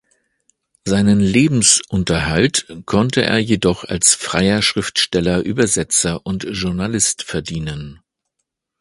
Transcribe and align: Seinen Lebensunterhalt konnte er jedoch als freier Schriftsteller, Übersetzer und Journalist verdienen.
Seinen 0.83 1.19
Lebensunterhalt 1.19 2.65
konnte 2.87 3.21
er 3.23 3.37
jedoch 3.37 3.83
als 3.83 4.15
freier 4.15 4.63
Schriftsteller, 4.63 5.41
Übersetzer 5.43 6.25
und 6.25 6.43
Journalist 6.49 7.21
verdienen. 7.21 7.99